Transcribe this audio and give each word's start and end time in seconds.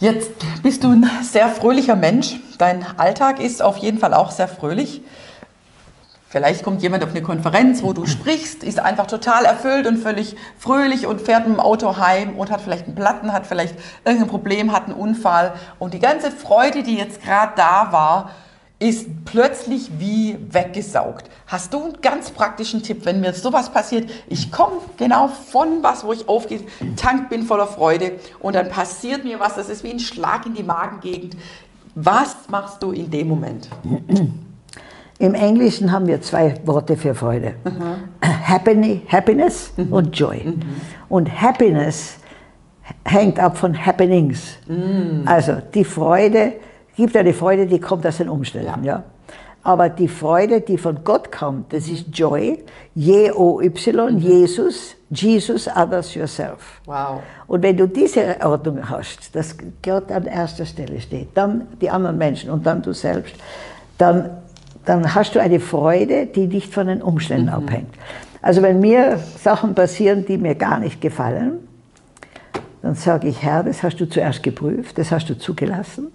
sehr 0.00 1.48
fröhlicher 1.48 1.96
Mensch. 1.96 2.36
Dein 2.58 2.84
Alltag 2.98 3.40
ist 3.40 3.62
auf 3.62 3.78
jeden 3.78 3.98
Fall 3.98 4.14
auch 4.14 4.30
sehr 4.30 4.48
fröhlich. 4.48 5.02
Vielleicht 6.30 6.62
kommt 6.62 6.82
jemand 6.82 7.02
auf 7.02 7.10
eine 7.10 7.22
Konferenz, 7.22 7.82
wo 7.82 7.94
du 7.94 8.04
sprichst, 8.04 8.62
ist 8.62 8.80
einfach 8.80 9.06
total 9.06 9.46
erfüllt 9.46 9.86
und 9.86 9.96
völlig 9.96 10.36
fröhlich 10.58 11.06
und 11.06 11.22
fährt 11.22 11.48
mit 11.48 11.56
dem 11.56 11.60
Auto 11.60 11.96
heim 11.96 12.36
und 12.36 12.50
hat 12.50 12.60
vielleicht 12.60 12.84
einen 12.84 12.94
Platten, 12.94 13.32
hat 13.32 13.46
vielleicht 13.46 13.74
irgendein 14.04 14.28
Problem, 14.28 14.72
hat 14.72 14.84
einen 14.84 14.94
Unfall. 14.94 15.54
Und 15.78 15.94
die 15.94 16.00
ganze 16.00 16.30
Freude, 16.30 16.82
die 16.82 16.96
jetzt 16.96 17.22
gerade 17.22 17.54
da 17.56 17.92
war, 17.92 18.30
ist 18.78 19.24
plötzlich 19.24 19.90
wie 19.98 20.36
weggesaugt. 20.50 21.28
Hast 21.46 21.74
du 21.74 21.82
einen 21.82 22.00
ganz 22.00 22.30
praktischen 22.30 22.82
Tipp, 22.82 23.04
wenn 23.04 23.20
mir 23.20 23.32
sowas 23.32 23.70
passiert? 23.70 24.08
Ich 24.28 24.52
komme 24.52 24.76
genau 24.96 25.28
von 25.28 25.82
was, 25.82 26.04
wo 26.04 26.12
ich 26.12 26.28
aufgetankt 26.28 27.28
bin 27.28 27.42
voller 27.42 27.66
Freude 27.66 28.12
und 28.38 28.54
dann 28.54 28.68
passiert 28.68 29.24
mir 29.24 29.40
was, 29.40 29.56
das 29.56 29.68
ist 29.68 29.82
wie 29.82 29.90
ein 29.90 29.98
Schlag 29.98 30.46
in 30.46 30.54
die 30.54 30.62
Magengegend. 30.62 31.36
Was 31.96 32.36
machst 32.48 32.80
du 32.82 32.92
in 32.92 33.10
dem 33.10 33.28
Moment? 33.28 33.68
Im 35.18 35.34
Englischen 35.34 35.90
haben 35.90 36.06
wir 36.06 36.22
zwei 36.22 36.54
Worte 36.64 36.96
für 36.96 37.12
Freude. 37.12 37.54
Mhm. 37.64 39.06
Happiness 39.10 39.72
mhm. 39.76 39.92
und 39.92 40.16
Joy. 40.16 40.44
Mhm. 40.44 40.62
Und 41.08 41.42
Happiness 41.42 42.18
hängt 43.04 43.40
ab 43.40 43.58
von 43.58 43.74
Happenings. 43.74 44.58
Mhm. 44.68 45.22
Also 45.26 45.56
die 45.74 45.84
Freude, 45.84 46.52
gibt 46.98 47.16
eine 47.16 47.32
Freude, 47.32 47.66
die 47.66 47.78
kommt 47.78 48.04
aus 48.06 48.18
den 48.18 48.28
Umständen. 48.28 48.84
Ja. 48.84 48.96
ja. 48.96 49.02
Aber 49.62 49.88
die 49.88 50.08
Freude, 50.08 50.60
die 50.60 50.78
von 50.78 51.04
Gott 51.04 51.30
kommt, 51.30 51.72
das 51.72 51.88
ist 51.88 52.06
Joy, 52.12 52.64
J-O-Y, 52.94 54.14
mhm. 54.14 54.18
Jesus, 54.18 54.96
Jesus, 55.10 55.68
others, 55.68 56.14
yourself. 56.14 56.80
Wow. 56.86 57.20
Und 57.46 57.62
wenn 57.62 57.76
du 57.76 57.86
diese 57.86 58.36
Ordnung 58.42 58.88
hast, 58.88 59.34
dass 59.34 59.56
Gott 59.82 60.10
an 60.10 60.24
erster 60.24 60.66
Stelle 60.66 61.00
steht, 61.00 61.28
dann 61.34 61.68
die 61.80 61.88
anderen 61.88 62.18
Menschen 62.18 62.50
und 62.50 62.66
dann 62.66 62.82
du 62.82 62.92
selbst, 62.92 63.34
dann, 63.96 64.30
dann 64.84 65.14
hast 65.14 65.34
du 65.34 65.40
eine 65.40 65.60
Freude, 65.60 66.26
die 66.26 66.46
nicht 66.46 66.74
von 66.74 66.88
den 66.88 67.00
Umständen 67.00 67.46
mhm. 67.46 67.52
abhängt. 67.52 67.94
Also 68.42 68.62
wenn 68.62 68.80
mir 68.80 69.18
Sachen 69.18 69.74
passieren, 69.74 70.24
die 70.26 70.38
mir 70.38 70.56
gar 70.56 70.80
nicht 70.80 71.00
gefallen, 71.00 71.58
dann 72.82 72.94
sage 72.94 73.28
ich, 73.28 73.42
Herr, 73.42 73.62
das 73.62 73.82
hast 73.82 74.00
du 74.00 74.08
zuerst 74.08 74.42
geprüft, 74.42 74.98
das 74.98 75.12
hast 75.12 75.28
du 75.28 75.38
zugelassen 75.38 76.08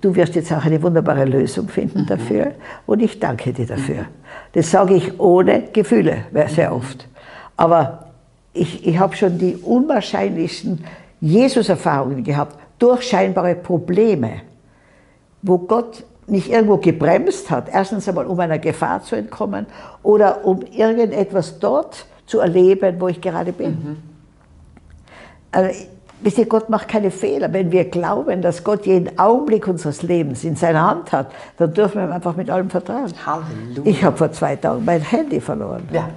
du 0.00 0.14
wirst 0.14 0.34
jetzt 0.34 0.52
auch 0.52 0.64
eine 0.64 0.82
wunderbare 0.82 1.24
Lösung 1.24 1.68
finden 1.68 2.02
mhm. 2.02 2.06
dafür 2.06 2.52
und 2.86 3.00
ich 3.00 3.18
danke 3.20 3.52
dir 3.52 3.66
dafür. 3.66 4.06
Das 4.52 4.70
sage 4.70 4.94
ich 4.94 5.18
ohne 5.20 5.68
Gefühle, 5.72 6.24
sehr 6.48 6.70
mhm. 6.70 6.76
oft. 6.76 7.08
Aber 7.56 8.06
ich, 8.52 8.86
ich 8.86 8.98
habe 8.98 9.16
schon 9.16 9.38
die 9.38 9.56
unwahrscheinlichsten 9.56 10.84
Jesus-Erfahrungen 11.20 12.22
gehabt, 12.22 12.58
durch 12.78 13.02
scheinbare 13.02 13.54
Probleme, 13.54 14.42
wo 15.42 15.58
Gott 15.58 16.04
nicht 16.26 16.50
irgendwo 16.50 16.78
gebremst 16.78 17.50
hat, 17.50 17.68
erstens 17.70 18.08
einmal 18.08 18.26
um 18.26 18.38
einer 18.40 18.58
Gefahr 18.58 19.02
zu 19.02 19.14
entkommen 19.16 19.66
oder 20.02 20.44
um 20.44 20.62
irgendetwas 20.62 21.58
dort 21.58 22.06
zu 22.26 22.40
erleben, 22.40 22.96
wo 23.00 23.08
ich 23.08 23.20
gerade 23.20 23.52
bin. 23.52 23.70
Mhm. 23.70 23.96
Also 25.52 25.70
Wisst 26.24 26.38
ihr, 26.38 26.46
Gott 26.46 26.70
macht 26.70 26.88
keine 26.88 27.10
Fehler. 27.10 27.52
Wenn 27.52 27.70
wir 27.70 27.84
glauben, 27.84 28.40
dass 28.40 28.64
Gott 28.64 28.86
jeden 28.86 29.18
Augenblick 29.18 29.68
unseres 29.68 30.00
Lebens 30.00 30.42
in 30.42 30.56
seiner 30.56 30.80
Hand 30.80 31.12
hat, 31.12 31.30
dann 31.58 31.74
dürfen 31.74 31.96
wir 31.98 32.04
ihm 32.04 32.12
einfach 32.12 32.34
mit 32.34 32.48
allem 32.48 32.70
vertrauen. 32.70 33.12
Halleluja. 33.26 33.82
Ich 33.84 34.02
habe 34.02 34.16
vor 34.16 34.32
zwei 34.32 34.56
Tagen 34.56 34.86
mein 34.86 35.02
Handy 35.02 35.38
verloren. 35.38 35.86
Ja. 35.92 36.08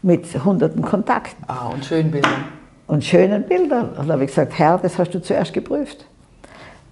Mit 0.00 0.26
hunderten 0.44 0.82
Kontakten. 0.82 1.42
Ah, 1.48 1.70
und 1.70 1.84
schönen 1.84 2.12
Bildern. 2.12 2.44
Und 2.86 3.02
schönen 3.02 3.42
Bildern. 3.42 3.88
Und 3.98 4.06
da 4.06 4.12
habe 4.12 4.22
ich 4.22 4.30
gesagt, 4.30 4.56
Herr, 4.56 4.78
das 4.78 4.96
hast 4.96 5.10
du 5.10 5.20
zuerst 5.20 5.52
geprüft. 5.52 6.06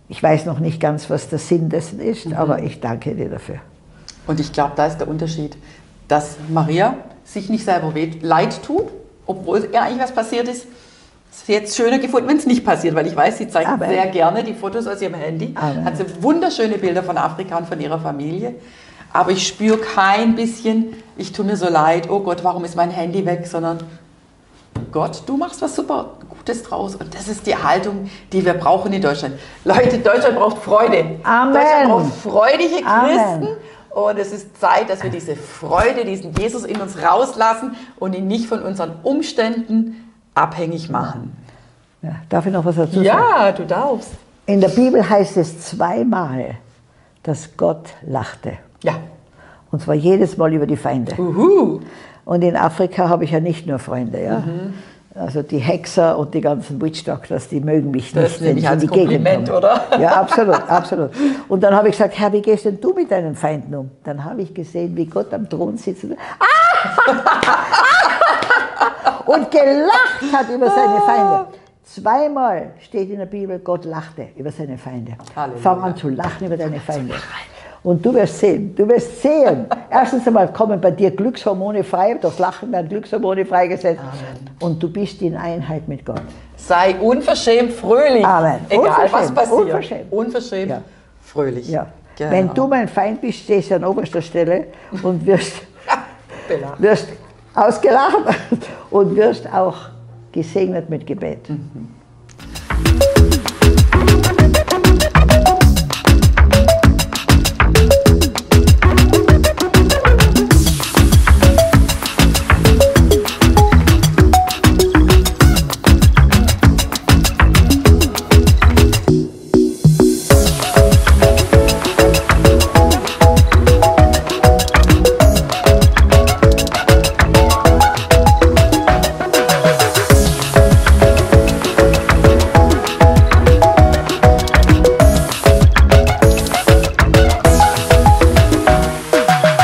Ich 0.08 0.20
weiß 0.20 0.44
noch 0.46 0.58
nicht 0.58 0.80
ganz, 0.80 1.08
was 1.08 1.28
der 1.28 1.38
Sinn 1.38 1.68
dessen 1.68 2.00
ist, 2.00 2.26
mhm. 2.26 2.32
aber 2.32 2.64
ich 2.64 2.80
danke 2.80 3.14
dir 3.14 3.28
dafür. 3.28 3.60
Und 4.26 4.40
ich 4.40 4.52
glaube, 4.52 4.72
da 4.74 4.86
ist 4.86 4.98
der 4.98 5.06
Unterschied, 5.06 5.56
dass 6.08 6.36
Maria 6.48 6.96
sich 7.22 7.48
nicht 7.48 7.64
selber 7.64 7.94
leid 8.22 8.60
tut, 8.64 8.88
obwohl 9.24 9.68
ihr 9.72 9.80
eigentlich 9.80 10.02
was 10.02 10.12
passiert 10.12 10.48
ist, 10.48 10.66
es 11.30 11.46
jetzt 11.46 11.76
schöner 11.76 11.98
gefunden, 11.98 12.28
wenn 12.28 12.36
es 12.36 12.46
nicht 12.46 12.64
passiert, 12.64 12.94
weil 12.94 13.06
ich 13.06 13.14
weiß, 13.14 13.38
sie 13.38 13.48
zeigt 13.48 13.68
Amen. 13.68 13.88
sehr 13.88 14.06
gerne 14.08 14.42
die 14.42 14.54
Fotos 14.54 14.86
aus 14.86 15.00
ihrem 15.00 15.14
Handy. 15.14 15.54
Amen. 15.54 15.84
Hat 15.84 15.96
sie 15.96 16.04
wunderschöne 16.20 16.78
Bilder 16.78 17.02
von 17.02 17.16
Afrika 17.16 17.56
und 17.56 17.68
von 17.68 17.80
ihrer 17.80 17.98
Familie. 17.98 18.54
Aber 19.12 19.30
ich 19.32 19.46
spüre 19.46 19.78
kein 19.78 20.34
bisschen, 20.36 20.94
ich 21.16 21.32
tue 21.32 21.44
mir 21.44 21.56
so 21.56 21.68
leid, 21.68 22.08
oh 22.10 22.20
Gott, 22.20 22.44
warum 22.44 22.64
ist 22.64 22.76
mein 22.76 22.90
Handy 22.90 23.24
weg, 23.26 23.46
sondern 23.46 23.78
Gott, 24.92 25.22
du 25.26 25.36
machst 25.36 25.60
was 25.62 25.74
super 25.74 26.16
Gutes 26.28 26.62
draus. 26.62 26.94
Und 26.96 27.14
das 27.14 27.28
ist 27.28 27.46
die 27.46 27.56
Haltung, 27.56 28.10
die 28.32 28.44
wir 28.44 28.54
brauchen 28.54 28.92
in 28.92 29.02
Deutschland. 29.02 29.38
Leute, 29.64 29.98
Deutschland 29.98 30.36
braucht 30.36 30.58
Freude. 30.58 31.18
Amen. 31.22 31.54
Deutschland 31.54 31.88
braucht 31.88 32.14
freudige 32.22 32.76
Christen. 32.76 32.86
Amen. 32.86 33.48
Und 33.90 34.18
es 34.18 34.32
ist 34.32 34.60
Zeit, 34.60 34.88
dass 34.88 35.02
wir 35.02 35.10
diese 35.10 35.34
Freude, 35.34 36.04
diesen 36.04 36.32
Jesus 36.34 36.64
in 36.64 36.80
uns 36.80 36.96
rauslassen 37.02 37.74
und 37.98 38.14
ihn 38.14 38.28
nicht 38.28 38.46
von 38.46 38.62
unseren 38.62 38.94
Umständen 39.02 40.09
abhängig 40.34 40.90
machen. 40.90 41.36
Ja, 42.02 42.16
darf 42.28 42.46
ich 42.46 42.52
noch 42.52 42.64
was 42.64 42.76
dazu 42.76 42.96
sagen? 42.96 43.06
Ja, 43.06 43.52
du 43.52 43.66
darfst. 43.66 44.10
In 44.46 44.60
der 44.60 44.68
Bibel 44.68 45.08
heißt 45.08 45.36
es 45.36 45.60
zweimal, 45.60 46.56
dass 47.22 47.56
Gott 47.56 47.90
lachte. 48.02 48.54
Ja. 48.82 48.94
Und 49.70 49.82
zwar 49.82 49.94
jedes 49.94 50.36
Mal 50.36 50.52
über 50.52 50.66
die 50.66 50.76
Feinde. 50.76 51.14
Uhu. 51.16 51.80
Und 52.24 52.42
in 52.42 52.56
Afrika 52.56 53.08
habe 53.08 53.24
ich 53.24 53.30
ja 53.30 53.40
nicht 53.40 53.66
nur 53.66 53.78
Freunde. 53.78 54.22
Ja? 54.22 54.38
Mhm. 54.40 54.74
Also 55.14 55.42
die 55.42 55.58
Hexer 55.58 56.16
und 56.16 56.34
die 56.34 56.40
ganzen 56.40 56.80
Witch 56.80 57.04
Doctors, 57.04 57.48
die 57.48 57.60
mögen 57.60 57.90
mich 57.90 58.12
das 58.12 58.40
nicht, 58.40 58.42
wenn 58.42 58.56
ich 58.58 58.64
in 58.64 58.78
die 58.78 58.86
Kompliment, 58.86 59.46
Gegend 59.46 59.50
oder? 59.50 59.82
Ja, 60.00 60.20
absolut, 60.20 60.68
absolut. 60.68 61.10
Und 61.48 61.62
dann 61.62 61.74
habe 61.74 61.88
ich 61.88 61.96
gesagt, 61.96 62.18
Herr, 62.18 62.32
wie 62.32 62.40
gehst 62.40 62.64
denn 62.64 62.80
du 62.80 62.94
mit 62.94 63.10
deinen 63.10 63.34
Feinden 63.34 63.74
um? 63.74 63.90
Dann 64.04 64.24
habe 64.24 64.42
ich 64.42 64.54
gesehen, 64.54 64.96
wie 64.96 65.06
Gott 65.06 65.34
am 65.34 65.48
Thron 65.48 65.76
sitzt. 65.76 66.06
Ah! 66.38 66.46
und 69.26 69.50
gelacht 69.50 70.32
hat 70.32 70.48
über 70.50 70.70
seine. 70.70 71.00
Feinde. 71.00 71.46
Zweimal 71.84 72.70
steht 72.80 73.10
in 73.10 73.18
der 73.18 73.26
Bibel, 73.26 73.58
Gott 73.58 73.84
lachte 73.84 74.28
über 74.36 74.52
seine 74.52 74.78
Feinde. 74.78 75.12
Halleluja. 75.34 75.60
Fang 75.60 75.82
an 75.82 75.96
zu 75.96 76.08
lachen 76.08 76.46
über 76.46 76.56
deine 76.56 76.78
Feinde. 76.78 77.14
Und 77.82 78.04
du 78.04 78.14
wirst 78.14 78.38
sehen, 78.38 78.74
du 78.76 78.86
wirst 78.86 79.22
sehen. 79.22 79.66
Erstens 79.90 80.26
einmal 80.26 80.52
kommen 80.52 80.80
bei 80.80 80.90
dir 80.90 81.10
Glückshormone 81.10 81.82
frei, 81.82 82.16
das 82.20 82.38
Lachen 82.38 82.70
werden 82.70 82.88
Glückshormone 82.88 83.44
freigesetzt. 83.44 84.00
Amen. 84.00 84.50
Und 84.60 84.82
du 84.82 84.92
bist 84.92 85.20
in 85.22 85.34
Einheit 85.34 85.88
mit 85.88 86.04
Gott. 86.04 86.22
Sei 86.56 86.94
unverschämt 87.00 87.72
fröhlich. 87.72 88.24
Amen. 88.24 88.60
Egal 88.68 88.84
unverschämt, 88.86 89.12
was 89.12 89.34
passiert. 89.34 89.60
Unverschämt, 89.60 90.12
unverschämt 90.12 90.70
ja. 90.70 90.82
fröhlich. 91.22 91.68
Ja. 91.68 91.86
Genau. 92.16 92.30
Wenn 92.30 92.54
du 92.54 92.66
mein 92.66 92.86
Feind 92.86 93.20
bist, 93.20 93.40
stehst 93.40 93.70
du 93.70 93.76
an 93.76 93.84
oberster 93.84 94.20
Stelle 94.20 94.66
und 95.02 95.24
wirst, 95.24 95.54
wirst 96.78 97.08
ausgelacht 97.54 98.16
und 98.90 99.16
wirst 99.16 99.52
auch 99.52 99.88
gesegnet 100.32 100.90
mit 100.90 101.06
Gebet. 101.06 101.48
Mhm. 101.48 101.99